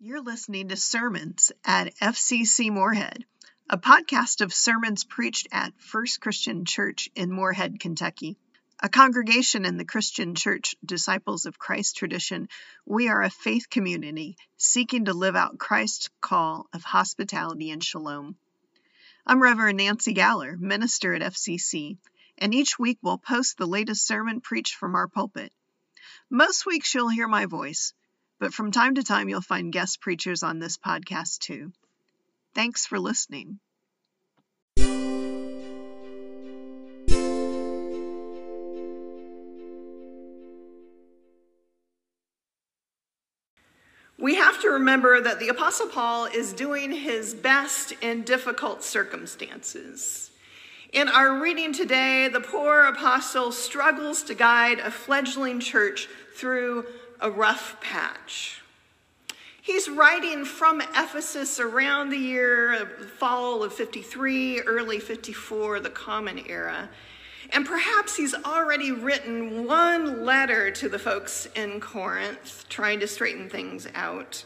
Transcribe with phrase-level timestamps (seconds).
[0.00, 3.24] You're listening to Sermons at FCC Morehead,
[3.68, 8.36] a podcast of sermons preached at First Christian Church in Morehead, Kentucky.
[8.78, 12.48] A congregation in the Christian Church Disciples of Christ tradition,
[12.86, 18.36] we are a faith community seeking to live out Christ's call of hospitality and shalom.
[19.26, 21.98] I'm Reverend Nancy Galler, minister at FCC,
[22.38, 25.52] and each week we'll post the latest sermon preached from our pulpit.
[26.30, 27.94] Most weeks you'll hear my voice,
[28.38, 31.72] but from time to time you'll find guest preachers on this podcast too.
[32.54, 33.60] Thanks for listening.
[44.20, 50.32] We have to remember that the Apostle Paul is doing his best in difficult circumstances.
[50.92, 56.86] In our reading today, the poor apostle struggles to guide a fledgling church through
[57.20, 58.62] a rough patch.
[59.60, 62.86] He's writing from Ephesus around the year
[63.18, 66.88] fall of 53, early 54, the Common Era.
[67.50, 73.48] And perhaps he's already written one letter to the folks in Corinth, trying to straighten
[73.50, 74.44] things out.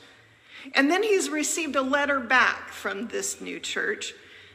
[0.74, 4.14] And then he's received a letter back from this new church.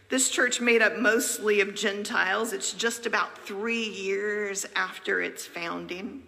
[0.09, 2.53] This church made up mostly of Gentiles.
[2.53, 6.23] It's just about three years after its founding.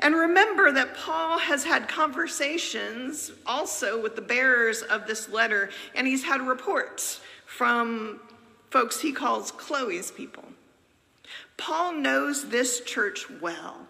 [0.00, 6.06] And remember that Paul has had conversations also with the bearers of this letter, and
[6.06, 8.20] he's had reports from
[8.70, 10.44] folks he calls Chloe's people.
[11.56, 13.86] Paul knows this church well.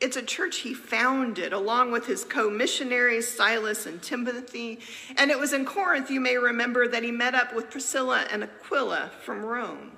[0.00, 4.78] It's a church he founded along with his co missionaries, Silas and Timothy.
[5.16, 8.44] And it was in Corinth, you may remember, that he met up with Priscilla and
[8.44, 9.92] Aquila from Rome.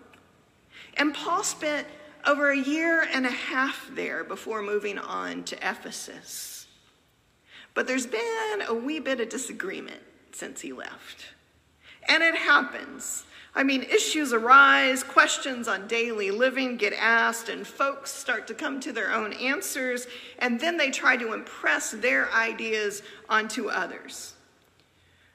[0.97, 1.87] And Paul spent
[2.27, 6.67] over a year and a half there before moving on to Ephesus.
[7.75, 11.27] But there's been a wee bit of disagreement since he left.
[12.09, 13.25] And it happens.
[13.55, 18.79] I mean, issues arise, questions on daily living get asked, and folks start to come
[18.81, 20.07] to their own answers,
[20.39, 24.35] and then they try to impress their ideas onto others.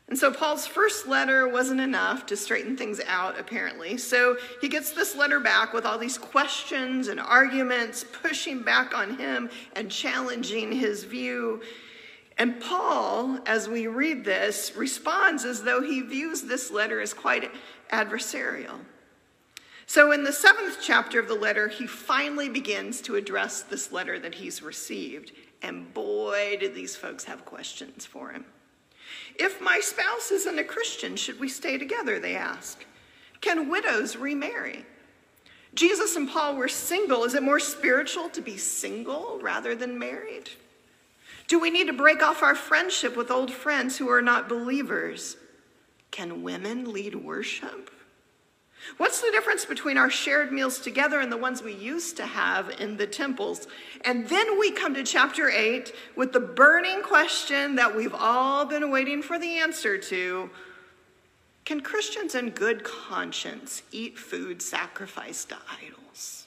[0.07, 3.97] And so Paul's first letter wasn't enough to straighten things out, apparently.
[3.97, 9.17] So he gets this letter back with all these questions and arguments, pushing back on
[9.17, 11.63] him and challenging his view.
[12.37, 17.51] And Paul, as we read this, responds as though he views this letter as quite
[17.91, 18.79] adversarial.
[19.87, 24.19] So, in the seventh chapter of the letter, he finally begins to address this letter
[24.19, 25.31] that he's received.
[25.61, 28.45] And boy, did these folks have questions for him.
[29.37, 32.19] If my spouse isn't a Christian, should we stay together?
[32.19, 32.85] They ask.
[33.41, 34.85] Can widows remarry?
[35.73, 37.25] Jesus and Paul were single.
[37.25, 40.49] Is it more spiritual to be single rather than married?
[41.47, 45.37] Do we need to break off our friendship with old friends who are not believers?
[46.11, 47.91] Can women lead worship?
[48.97, 52.69] What's the difference between our shared meals together and the ones we used to have
[52.79, 53.67] in the temples?
[54.01, 58.91] And then we come to chapter 8 with the burning question that we've all been
[58.91, 60.49] waiting for the answer to
[61.65, 66.45] Can Christians in good conscience eat food sacrificed to idols?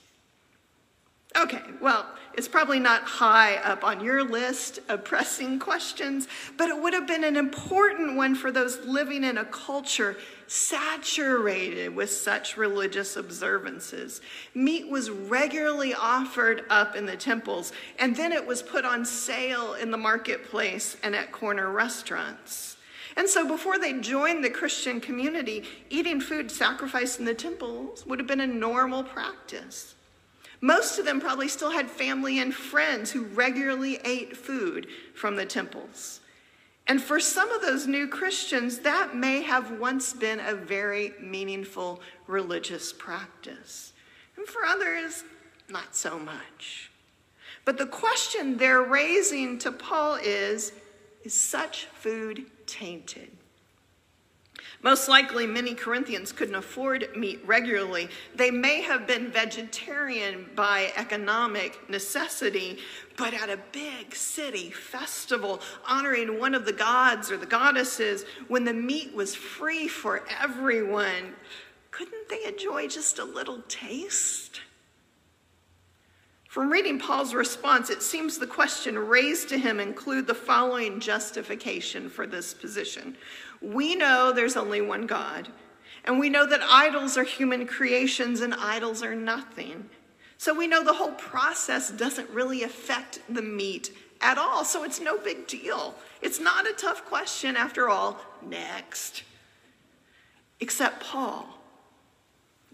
[1.36, 6.82] Okay, well, it's probably not high up on your list of pressing questions, but it
[6.82, 10.16] would have been an important one for those living in a culture
[10.48, 14.20] saturated with such religious observances.
[14.54, 19.74] Meat was regularly offered up in the temples, and then it was put on sale
[19.74, 22.76] in the marketplace and at corner restaurants.
[23.16, 28.18] And so, before they joined the Christian community, eating food sacrificed in the temples would
[28.18, 29.94] have been a normal practice.
[30.60, 35.46] Most of them probably still had family and friends who regularly ate food from the
[35.46, 36.20] temples.
[36.88, 42.00] And for some of those new Christians, that may have once been a very meaningful
[42.26, 43.92] religious practice.
[44.36, 45.22] And for others,
[45.68, 46.90] not so much.
[47.66, 50.72] But the question they're raising to Paul is
[51.24, 53.37] Is such food tainted?
[54.82, 58.08] Most likely, many Corinthians couldn't afford meat regularly.
[58.36, 62.78] They may have been vegetarian by economic necessity,
[63.16, 68.64] but at a big city festival honoring one of the gods or the goddesses, when
[68.64, 71.34] the meat was free for everyone,
[71.90, 74.60] couldn't they enjoy just a little taste?
[76.48, 82.08] From reading Paul's response, it seems the question raised to him include the following justification
[82.08, 83.16] for this position.
[83.60, 85.48] We know there's only one God,
[86.04, 89.90] and we know that idols are human creations and idols are nothing.
[90.36, 93.90] So we know the whole process doesn't really affect the meat
[94.20, 95.94] at all, so it's no big deal.
[96.22, 98.20] It's not a tough question after all.
[98.42, 99.24] Next.
[100.60, 101.58] Except Paul.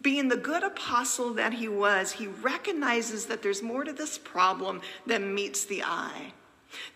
[0.00, 4.82] Being the good apostle that he was, he recognizes that there's more to this problem
[5.06, 6.34] than meets the eye.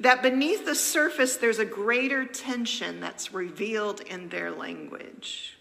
[0.00, 5.58] That beneath the surface, there's a greater tension that's revealed in their language.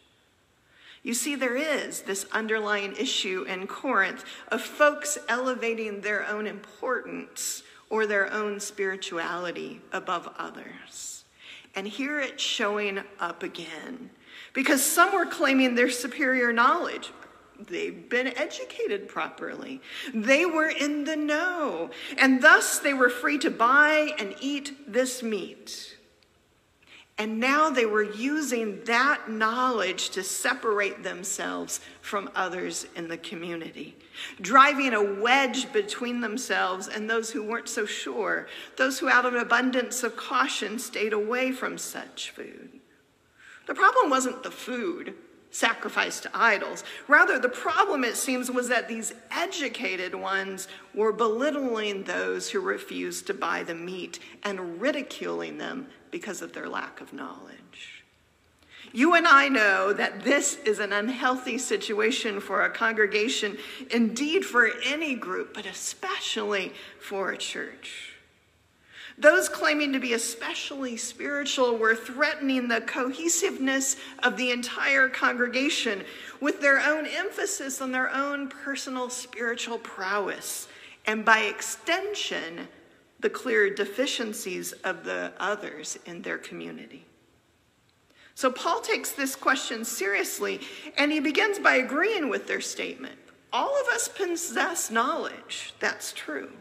[1.03, 7.63] You see, there is this underlying issue in Corinth of folks elevating their own importance
[7.89, 11.23] or their own spirituality above others.
[11.75, 14.09] And here it's showing up again
[14.53, 17.11] because some were claiming their superior knowledge.
[17.59, 19.81] They've been educated properly.
[20.13, 25.23] They were in the know, and thus they were free to buy and eat this
[25.23, 25.97] meat.
[27.19, 33.95] And now they were using that knowledge to separate themselves from others in the community,
[34.39, 39.33] driving a wedge between themselves and those who weren't so sure, those who, out of
[39.33, 42.69] abundance of caution, stayed away from such food.
[43.65, 45.15] The problem wasn't the food
[45.51, 46.83] sacrificed to idols.
[47.07, 53.27] Rather, the problem, it seems, was that these educated ones were belittling those who refused
[53.27, 57.57] to buy the meat and ridiculing them because of their lack of knowledge.
[58.93, 63.57] You and I know that this is an unhealthy situation for a congregation,
[63.91, 68.06] indeed for any group, but especially for a church.
[69.19, 76.03] Those claiming to be especially spiritual were threatening the cohesiveness of the entire congregation
[76.39, 80.67] with their own emphasis on their own personal spiritual prowess,
[81.07, 82.67] and by extension,
[83.19, 87.03] the clear deficiencies of the others in their community.
[88.35, 90.61] So Paul takes this question seriously,
[90.95, 93.17] and he begins by agreeing with their statement.
[93.51, 96.51] All of us possess knowledge, that's true.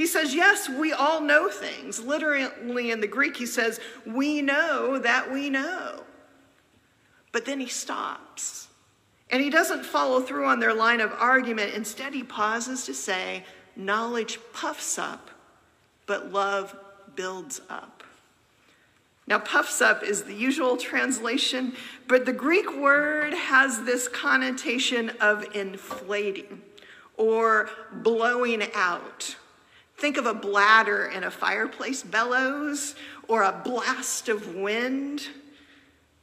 [0.00, 2.00] He says, Yes, we all know things.
[2.00, 6.04] Literally in the Greek, he says, We know that we know.
[7.32, 8.68] But then he stops.
[9.28, 11.74] And he doesn't follow through on their line of argument.
[11.74, 13.44] Instead, he pauses to say,
[13.76, 15.28] Knowledge puffs up,
[16.06, 16.74] but love
[17.14, 18.02] builds up.
[19.26, 21.74] Now, puffs up is the usual translation,
[22.08, 26.62] but the Greek word has this connotation of inflating
[27.18, 29.36] or blowing out.
[30.00, 32.94] Think of a bladder in a fireplace bellows
[33.28, 35.28] or a blast of wind.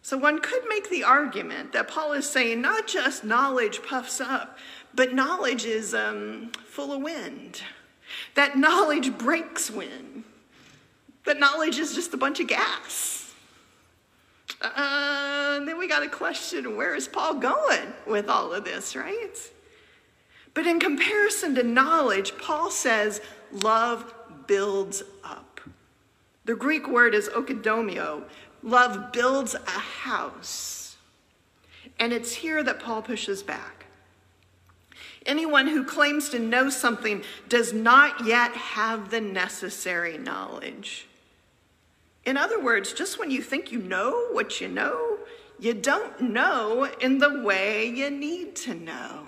[0.01, 4.57] So one could make the argument that Paul is saying not just knowledge puffs up,
[4.95, 7.61] but knowledge is um, full of wind.
[8.33, 10.23] That knowledge breaks wind.
[11.25, 13.31] That knowledge is just a bunch of gas.
[14.59, 18.95] Uh, and then we got a question where is Paul going with all of this,
[18.95, 19.37] right?
[20.55, 23.21] But in comparison to knowledge, Paul says
[23.51, 24.13] love
[24.47, 25.59] builds up.
[26.45, 28.23] The Greek word is oikodomio.
[28.63, 30.95] Love builds a house.
[31.99, 33.85] And it's here that Paul pushes back.
[35.25, 41.07] Anyone who claims to know something does not yet have the necessary knowledge.
[42.25, 45.17] In other words, just when you think you know what you know,
[45.59, 49.23] you don't know in the way you need to know.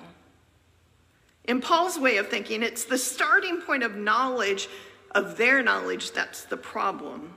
[1.49, 4.69] In Paul's way of thinking, it's the starting point of knowledge,
[5.15, 7.33] of their knowledge, that's the problem.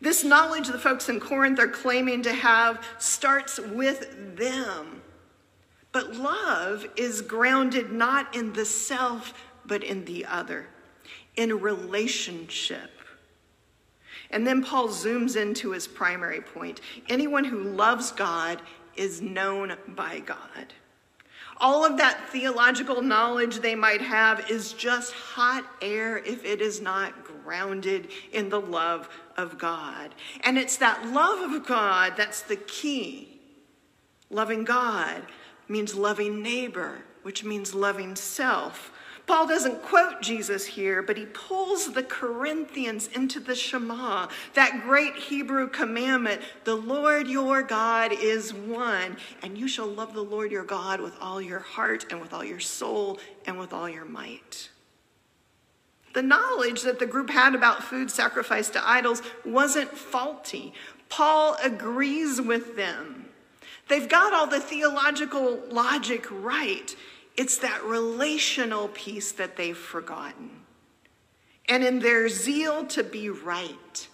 [0.00, 5.02] This knowledge the folks in Corinth are claiming to have starts with them.
[5.92, 9.34] But love is grounded not in the self,
[9.66, 10.68] but in the other,
[11.36, 12.92] in relationship.
[14.30, 16.80] And then Paul zooms into his primary point
[17.10, 18.62] anyone who loves God
[18.96, 20.72] is known by God.
[21.60, 26.80] All of that theological knowledge they might have is just hot air if it is
[26.80, 30.14] not grounded in the love of God.
[30.42, 33.40] And it's that love of God that's the key.
[34.30, 35.22] Loving God
[35.68, 38.90] means loving neighbor, which means loving self.
[39.26, 45.16] Paul doesn't quote Jesus here, but he pulls the Corinthians into the Shema, that great
[45.16, 50.64] Hebrew commandment the Lord your God is one, and you shall love the Lord your
[50.64, 54.68] God with all your heart and with all your soul and with all your might.
[56.12, 60.72] The knowledge that the group had about food sacrificed to idols wasn't faulty.
[61.08, 63.26] Paul agrees with them.
[63.88, 66.94] They've got all the theological logic right.
[67.36, 70.50] It's that relational piece that they've forgotten.
[71.68, 74.08] And in their zeal to be right,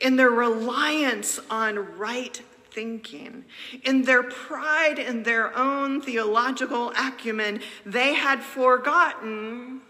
[0.00, 3.44] in their reliance on right thinking,
[3.84, 9.82] in their pride in their own theological acumen, they had forgotten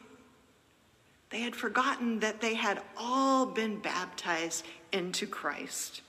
[1.31, 6.01] They had forgotten that they had all been baptized into Christ,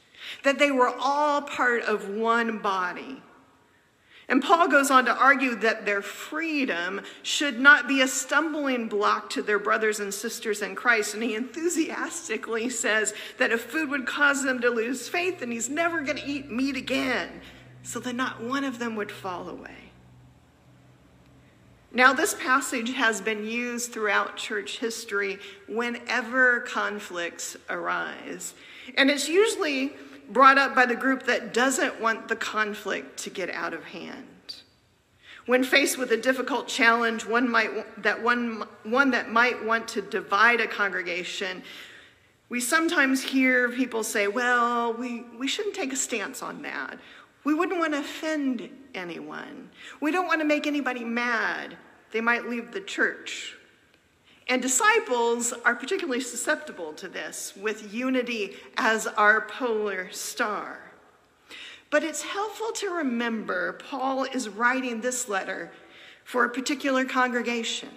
[0.44, 3.22] that they were all part of one body.
[4.30, 9.32] And Paul goes on to argue that their freedom should not be a stumbling block
[9.32, 11.16] to their brothers and sisters in Christ.
[11.16, 15.68] And he enthusiastically says that if food would cause them to lose faith, then he's
[15.68, 17.42] never going to eat meat again,
[17.82, 19.72] so that not one of them would fall away.
[21.92, 28.54] Now, this passage has been used throughout church history whenever conflicts arise.
[28.96, 29.94] And it's usually
[30.30, 34.26] brought up by the group that doesn't want the conflict to get out of hand.
[35.46, 40.02] When faced with a difficult challenge, one, might, that one, one that might want to
[40.02, 41.64] divide a congregation,
[42.50, 47.00] we sometimes hear people say, well, we, we shouldn't take a stance on that.
[47.44, 49.70] We wouldn't want to offend anyone.
[50.02, 51.78] We don't want to make anybody mad.
[52.12, 53.56] They might leave the church.
[54.50, 60.80] And disciples are particularly susceptible to this, with unity as our polar star.
[61.92, 65.72] But it's helpful to remember Paul is writing this letter
[66.24, 67.90] for a particular congregation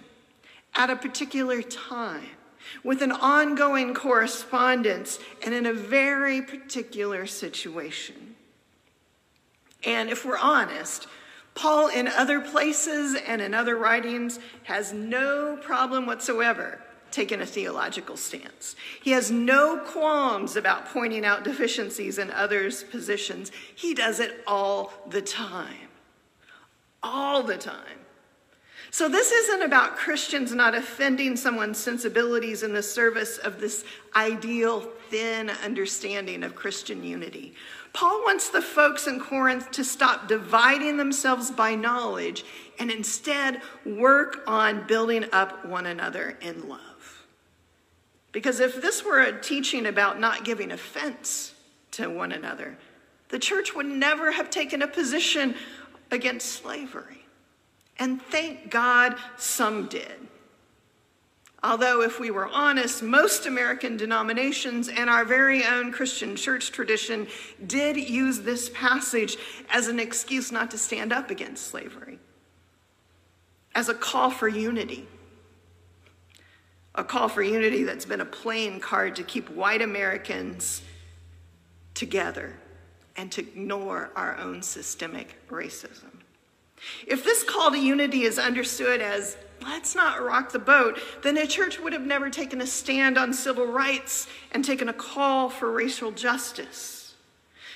[0.75, 2.29] at a particular time
[2.85, 8.37] with an ongoing correspondence and in a very particular situation.
[9.85, 11.07] And if we're honest,
[11.55, 16.81] Paul, in other places and in other writings, has no problem whatsoever
[17.11, 18.75] taking a theological stance.
[19.03, 23.53] He has no qualms about pointing out deficiencies in others' positions.
[23.75, 25.89] He does it all the time.
[27.03, 27.99] All the time.
[28.93, 34.83] So, this isn't about Christians not offending someone's sensibilities in the service of this ideal,
[35.09, 37.55] thin understanding of Christian unity.
[37.95, 42.45] Paul wants the folks in Corinth to stop dividing themselves by knowledge
[42.79, 47.25] and instead work on building up one another in love.
[48.31, 51.55] Because if this were a teaching about not giving offense
[51.93, 52.77] to one another,
[53.31, 55.55] the church would never have taken a position
[56.11, 57.22] against slavery.
[58.03, 60.27] And thank God some did.
[61.63, 67.29] Although, if we were honest, most American denominations and our very own Christian church tradition
[67.65, 69.37] did use this passage
[69.71, 72.19] as an excuse not to stand up against slavery,
[73.77, 75.07] as a call for unity.
[76.97, 80.83] A call for unity that's been a playing card to keep white Americans
[81.95, 82.57] together
[83.17, 86.22] and to ignore our own systemic racism.
[87.07, 91.47] If this call to unity is understood as let's not rock the boat, then the
[91.47, 95.71] church would have never taken a stand on civil rights and taken a call for
[95.71, 97.02] racial justice.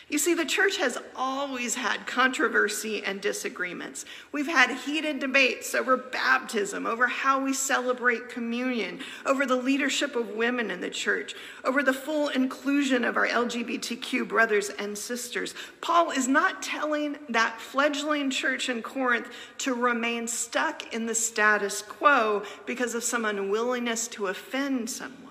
[0.08, 4.04] You see, the church has always had controversy and disagreements.
[4.30, 10.30] We've had heated debates over baptism, over how we celebrate communion, over the leadership of
[10.30, 11.34] women in the church,
[11.64, 15.56] over the full inclusion of our LGBTQ brothers and sisters.
[15.80, 19.26] Paul is not telling that fledgling church in Corinth
[19.58, 25.25] to remain stuck in the status quo because of some unwillingness to offend someone.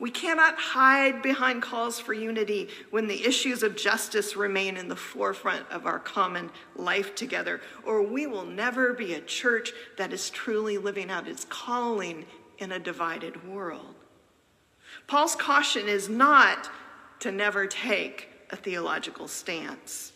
[0.00, 4.94] We cannot hide behind calls for unity when the issues of justice remain in the
[4.94, 10.30] forefront of our common life together, or we will never be a church that is
[10.30, 12.26] truly living out its calling
[12.58, 13.96] in a divided world.
[15.08, 16.70] Paul's caution is not
[17.20, 20.12] to never take a theological stance,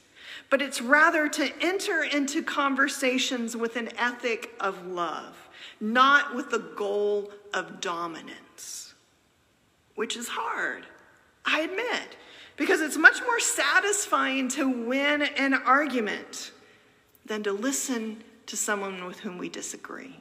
[0.49, 5.49] but it's rather to enter into conversations with an ethic of love,
[5.81, 8.42] not with the goal of dominance
[10.03, 10.85] which is hard,
[11.45, 12.17] I admit,
[12.57, 16.51] because it's much more satisfying to win an argument
[17.25, 20.19] than to listen to someone with whom we disagree.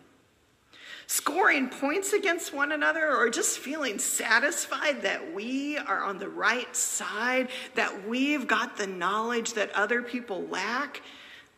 [1.07, 6.75] Scoring points against one another or just feeling satisfied that we are on the right
[6.75, 11.01] side, that we've got the knowledge that other people lack,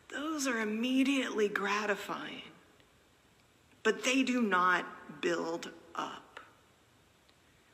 [0.08, 2.44] those are immediately gratifying.
[3.84, 4.86] But they do not
[5.22, 6.23] build up.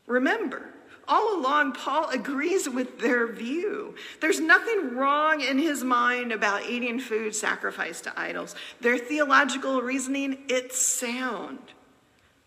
[0.10, 0.66] Remember,
[1.08, 3.96] all along, Paul agrees with their view.
[4.20, 8.56] There's nothing wrong in his mind about eating food sacrificed to idols.
[8.82, 11.60] Their theological reasoning, it's sound.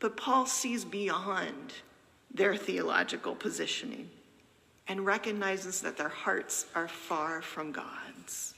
[0.01, 1.73] But Paul sees beyond
[2.35, 4.11] their theological positioning
[4.89, 8.55] and recognizes that their hearts are far from God's.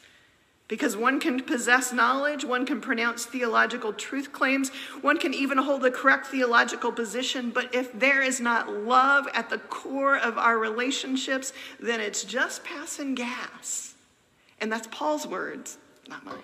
[0.66, 4.70] Because one can possess knowledge, one can pronounce theological truth claims,
[5.02, 9.50] one can even hold the correct theological position, but if there is not love at
[9.50, 13.94] the core of our relationships, then it's just passing gas.
[14.58, 15.76] And that's Paul's words,
[16.08, 16.38] not mine.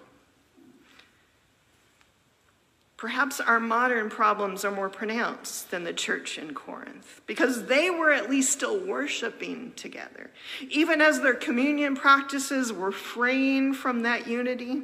[3.00, 8.12] Perhaps our modern problems are more pronounced than the church in Corinth because they were
[8.12, 10.30] at least still worshiping together.
[10.68, 14.82] Even as their communion practices were fraying from that unity.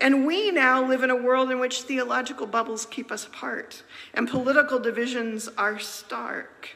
[0.00, 3.84] And we now live in a world in which theological bubbles keep us apart
[4.14, 6.70] and political divisions are stark.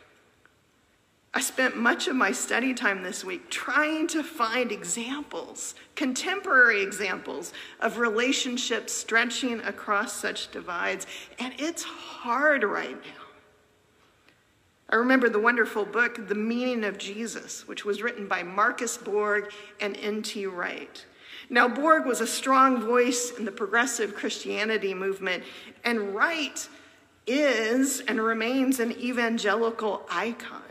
[1.34, 7.52] I spent much of my study time this week trying to find examples, contemporary examples
[7.80, 11.06] of relationships stretching across such divides,
[11.38, 13.24] and it's hard right now.
[14.90, 19.52] I remember the wonderful book, The Meaning of Jesus, which was written by Marcus Borg
[19.82, 20.46] and N.T.
[20.46, 21.04] Wright.
[21.50, 25.44] Now, Borg was a strong voice in the progressive Christianity movement,
[25.84, 26.66] and Wright
[27.26, 30.62] is and remains an evangelical icon.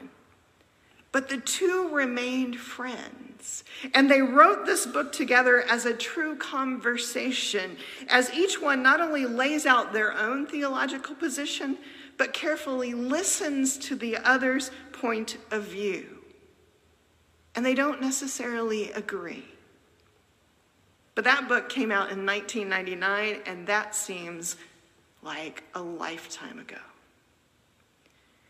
[1.18, 3.64] But the two remained friends.
[3.96, 9.26] And they wrote this book together as a true conversation, as each one not only
[9.26, 11.80] lays out their own theological position,
[12.18, 16.20] but carefully listens to the other's point of view.
[17.56, 19.46] And they don't necessarily agree.
[21.16, 24.56] But that book came out in 1999, and that seems
[25.24, 26.78] like a lifetime ago.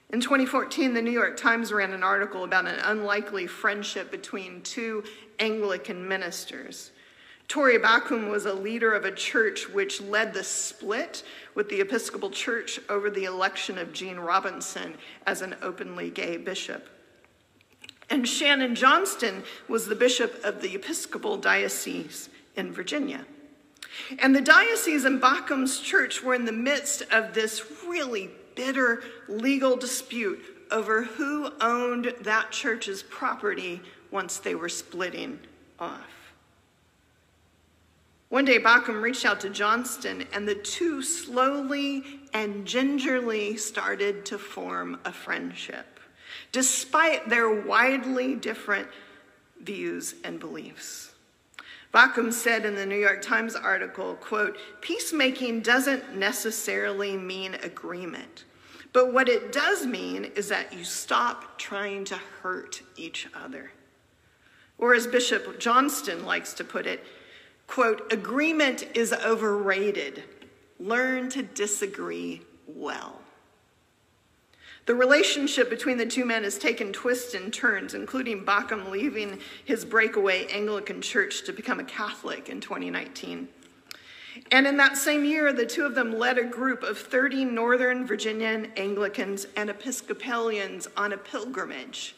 [0.10, 5.04] In 2014, the New York Times ran an article about an unlikely friendship between two
[5.38, 6.92] Anglican ministers.
[7.50, 11.24] Tory Baucum was a leader of a church which led the split
[11.56, 14.96] with the Episcopal Church over the election of Gene Robinson
[15.26, 16.88] as an openly gay bishop.
[18.10, 23.26] And Shannon Johnston was the bishop of the Episcopal Diocese in Virginia.
[24.20, 29.78] And the diocese and Baucum's church were in the midst of this really bitter legal
[29.78, 35.40] dispute over who owned that church's property once they were splitting
[35.80, 36.34] off.
[38.30, 44.38] One day, Baucum reached out to Johnston, and the two slowly and gingerly started to
[44.38, 46.02] form a friendship,
[46.52, 48.90] despite their widely different
[49.62, 51.14] views and beliefs.
[51.94, 58.44] Baucum said in the New York Times article, quote, peacemaking doesn't necessarily mean agreement.
[58.98, 63.70] But what it does mean is that you stop trying to hurt each other.
[64.79, 67.05] Or as Bishop Johnston likes to put it,
[67.68, 70.24] quote, agreement is overrated.
[70.79, 73.22] Learn to disagree well.
[74.88, 79.86] The relationship between the two men has taken twists and turns, including Baucum leaving his
[79.86, 83.48] breakaway Anglican church to become a Catholic in 2019.
[84.52, 88.06] And in that same year, the two of them led a group of 30 Northern
[88.06, 92.16] Virginian Anglicans and Episcopalians on a pilgrimage,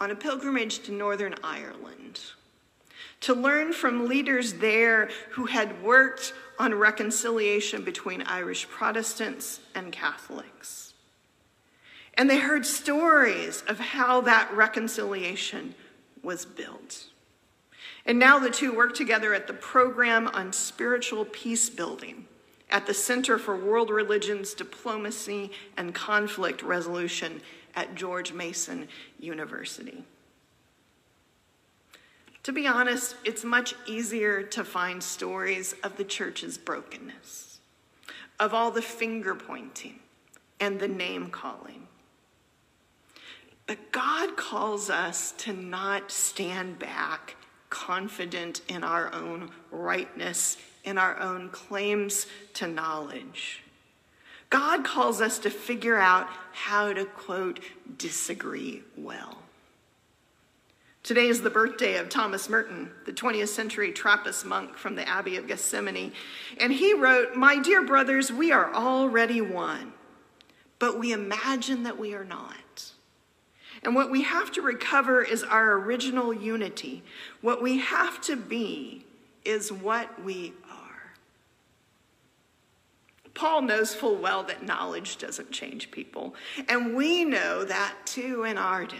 [0.00, 2.20] on a pilgrimage to Northern Ireland,
[3.20, 10.94] to learn from leaders there who had worked on reconciliation between Irish Protestants and Catholics.
[12.14, 15.74] And they heard stories of how that reconciliation
[16.22, 17.06] was built.
[18.06, 22.26] And now the two work together at the Program on Spiritual Peace Building
[22.70, 27.40] at the Center for World Religions, Diplomacy, and Conflict Resolution
[27.74, 28.88] at George Mason
[29.18, 30.04] University.
[32.44, 37.58] To be honest, it's much easier to find stories of the church's brokenness,
[38.38, 39.98] of all the finger pointing
[40.60, 41.88] and the name calling.
[43.66, 47.34] But God calls us to not stand back
[47.76, 53.62] confident in our own rightness, in our own claims to knowledge.
[54.48, 57.60] God calls us to figure out how to, quote,
[57.98, 59.36] disagree well.
[61.02, 65.36] Today is the birthday of Thomas Merton, the 20th century Trappist monk from the Abbey
[65.36, 66.12] of Gethsemani.
[66.58, 69.92] And he wrote, My dear brothers, we are already one,
[70.78, 72.56] but we imagine that we are not.
[73.86, 77.04] And what we have to recover is our original unity.
[77.40, 79.06] What we have to be
[79.44, 81.14] is what we are.
[83.32, 86.34] Paul knows full well that knowledge doesn't change people.
[86.68, 88.96] And we know that too in our day.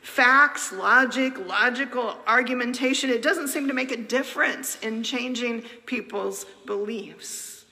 [0.00, 7.66] Facts, logic, logical argumentation, it doesn't seem to make a difference in changing people's beliefs.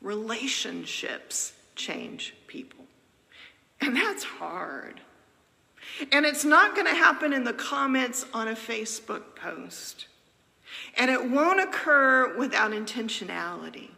[0.00, 2.86] Relationships change people.
[3.80, 5.00] And that's hard.
[6.12, 10.06] And it's not going to happen in the comments on a Facebook post.
[10.96, 13.90] And it won't occur without intentionality.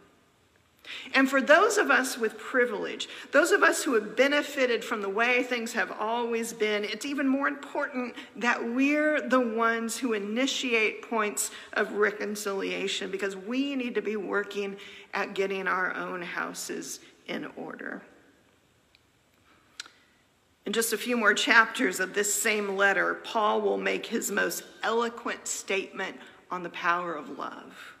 [1.13, 5.09] And for those of us with privilege, those of us who have benefited from the
[5.09, 11.01] way things have always been, it's even more important that we're the ones who initiate
[11.01, 14.77] points of reconciliation because we need to be working
[15.13, 18.01] at getting our own houses in order.
[20.67, 24.65] In just a few more chapters of this same letter, Paul will make his most
[24.83, 26.17] eloquent statement
[26.51, 27.95] on the power of love.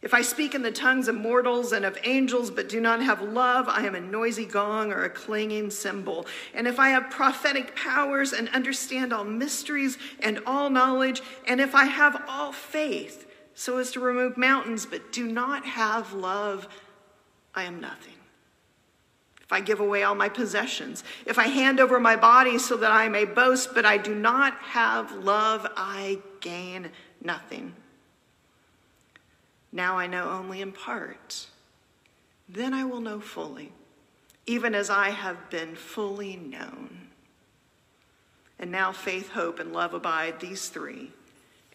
[0.00, 3.20] If I speak in the tongues of mortals and of angels, but do not have
[3.20, 6.24] love, I am a noisy gong or a clanging cymbal.
[6.54, 11.74] And if I have prophetic powers and understand all mysteries and all knowledge, and if
[11.74, 16.68] I have all faith so as to remove mountains, but do not have love,
[17.54, 18.14] I am nothing.
[19.50, 22.92] If I give away all my possessions, if I hand over my body so that
[22.92, 27.74] I may boast, but I do not have love, I gain nothing.
[29.72, 31.48] Now I know only in part.
[32.48, 33.72] Then I will know fully,
[34.46, 37.08] even as I have been fully known.
[38.56, 41.10] And now faith, hope, and love abide, these three,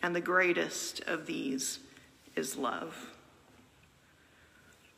[0.01, 1.79] and the greatest of these
[2.37, 3.14] is love.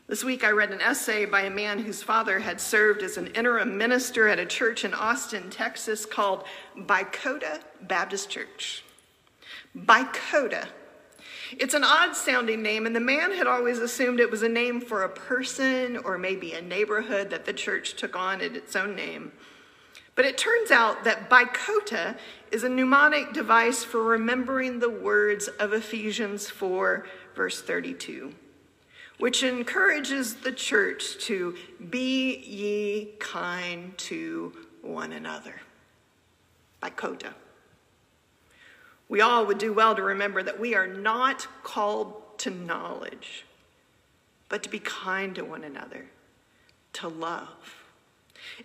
[0.08, 3.28] This week I read an essay by a man whose father had served as an
[3.28, 6.46] interim minister at a church in Austin, Texas called
[6.78, 8.84] Bykota Baptist Church.
[9.78, 10.67] Bykota
[11.58, 14.82] it's an odd sounding name, and the man had always assumed it was a name
[14.82, 18.96] for a person or maybe a neighborhood that the church took on in its own
[18.96, 19.32] name.
[20.15, 22.17] But it turns out that Bykota
[22.52, 28.34] is a mnemonic device for remembering the words of Ephesians 4, verse 32,
[29.19, 31.56] which encourages the church to
[31.89, 35.62] be ye kind to one another.
[36.82, 37.34] Bykota
[39.10, 43.45] we all would do well to remember that we are not called to knowledge,
[44.49, 46.06] but to be kind to one another,
[46.93, 47.84] to love.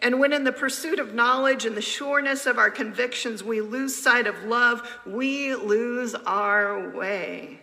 [0.01, 3.95] And when in the pursuit of knowledge and the sureness of our convictions we lose
[3.95, 7.61] sight of love, we lose our way.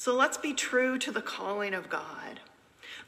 [0.00, 2.40] So let's be true to the calling of God.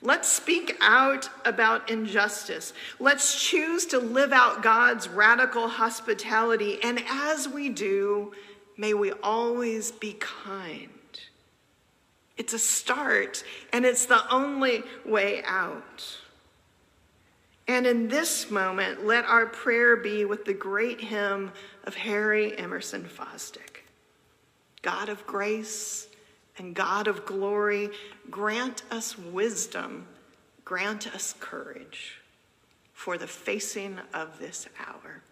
[0.03, 2.75] Let's speak out about injustice.
[2.99, 6.79] Let's choose to live out God's radical hospitality.
[6.83, 8.33] And as we do,
[8.77, 10.89] May we always be kind.
[12.37, 16.19] It's a start, and it's the only way out.
[17.69, 21.53] And in this moment, let our prayer be with the great hymn
[21.85, 23.85] of Harry Emerson Fosdick
[24.83, 26.09] God of grace
[26.59, 27.91] and God of glory,
[28.31, 30.07] grant us wisdom,
[30.65, 32.21] grant us courage
[32.93, 35.23] for the facing of this hour,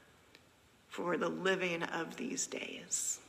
[0.89, 3.21] for the living of these days.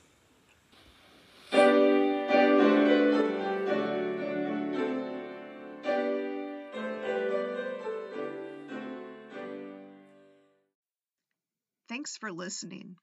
[11.91, 12.95] Thanks for listening.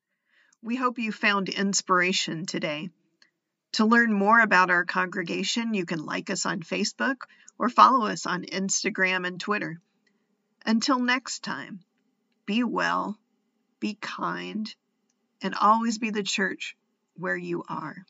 [0.63, 2.89] We hope you found inspiration today.
[3.73, 7.23] To learn more about our congregation, you can like us on Facebook
[7.59, 9.81] or follow us on Instagram and Twitter.
[10.65, 11.81] Until next time,
[12.47, 13.19] be well,
[13.81, 14.75] be kind,
[15.43, 16.77] and always be the church
[17.15, 18.05] where you are.